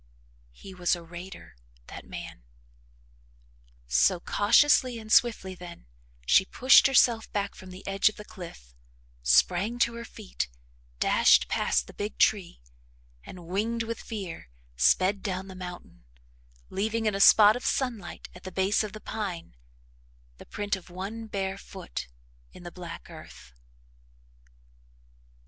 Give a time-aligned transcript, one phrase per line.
[0.51, 1.55] He was a "raider"
[1.85, 2.41] that man:
[3.85, 5.85] so, cautiously and swiftly then,
[6.25, 8.73] she pushed herself back from the edge of the cliff,
[9.21, 10.49] sprang to her feet,
[10.99, 12.61] dashed past the big tree
[13.27, 16.03] and, winged with fear, sped down the mountain
[16.71, 19.55] leaving in a spot of sunlight at the base of the pine
[20.39, 22.07] the print of one bare foot
[22.53, 23.53] in the black earth.